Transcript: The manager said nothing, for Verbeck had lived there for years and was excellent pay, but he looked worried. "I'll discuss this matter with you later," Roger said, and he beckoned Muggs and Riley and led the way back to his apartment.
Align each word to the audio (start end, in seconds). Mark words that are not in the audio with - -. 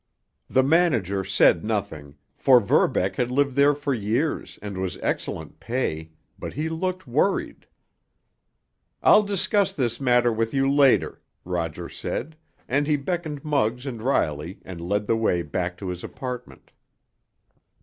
The 0.49 0.63
manager 0.63 1.23
said 1.23 1.63
nothing, 1.63 2.15
for 2.35 2.59
Verbeck 2.59 3.17
had 3.17 3.29
lived 3.29 3.55
there 3.55 3.75
for 3.75 3.93
years 3.93 4.57
and 4.59 4.79
was 4.79 4.97
excellent 5.03 5.59
pay, 5.59 6.09
but 6.39 6.53
he 6.53 6.69
looked 6.69 7.05
worried. 7.05 7.67
"I'll 9.03 9.21
discuss 9.21 9.73
this 9.73 10.01
matter 10.01 10.33
with 10.33 10.55
you 10.55 10.67
later," 10.71 11.21
Roger 11.45 11.87
said, 11.87 12.35
and 12.67 12.87
he 12.87 12.95
beckoned 12.95 13.45
Muggs 13.45 13.85
and 13.85 14.01
Riley 14.01 14.59
and 14.65 14.81
led 14.81 15.05
the 15.05 15.15
way 15.15 15.43
back 15.43 15.77
to 15.77 15.89
his 15.89 16.03
apartment. 16.03 16.71